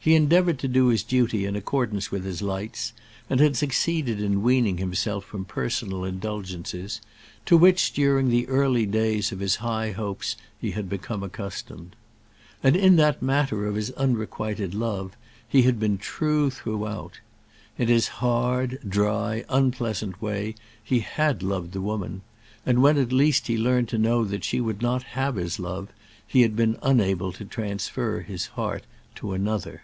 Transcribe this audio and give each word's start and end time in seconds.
He 0.00 0.14
endeavoured 0.14 0.58
to 0.60 0.68
do 0.68 0.86
his 0.86 1.02
duty 1.02 1.44
in 1.44 1.54
accordance 1.54 2.10
with 2.10 2.24
his 2.24 2.40
lights, 2.40 2.94
and 3.28 3.40
had 3.40 3.58
succeeded 3.58 4.22
in 4.22 4.40
weaning 4.42 4.78
himself 4.78 5.22
from 5.22 5.44
personal 5.44 6.02
indulgences, 6.02 7.02
to 7.44 7.58
which 7.58 7.92
during 7.92 8.30
the 8.30 8.48
early 8.48 8.86
days 8.86 9.32
of 9.32 9.40
his 9.40 9.56
high 9.56 9.90
hopes 9.90 10.34
he 10.58 10.70
had 10.70 10.88
become 10.88 11.22
accustomed. 11.22 11.94
And 12.62 12.74
in 12.74 12.96
that 12.96 13.20
matter 13.20 13.66
of 13.66 13.74
his 13.74 13.90
unrequited 13.98 14.72
love 14.74 15.14
he 15.46 15.64
had 15.64 15.78
been 15.78 15.98
true 15.98 16.48
throughout. 16.48 17.20
In 17.76 17.88
his 17.88 18.08
hard, 18.08 18.78
dry, 18.88 19.44
unpleasant 19.50 20.22
way 20.22 20.54
he 20.82 21.00
had 21.00 21.42
loved 21.42 21.72
the 21.72 21.82
woman; 21.82 22.22
and 22.64 22.80
when 22.82 22.96
at 22.96 23.12
last 23.12 23.46
he 23.46 23.58
learned 23.58 23.90
to 23.90 23.98
know 23.98 24.24
that 24.24 24.42
she 24.42 24.58
would 24.58 24.80
not 24.80 25.02
have 25.02 25.36
his 25.36 25.58
love, 25.58 25.90
he 26.26 26.40
had 26.40 26.56
been 26.56 26.78
unable 26.82 27.30
to 27.32 27.44
transfer 27.44 28.22
his 28.22 28.46
heart 28.56 28.84
to 29.16 29.34
another. 29.34 29.82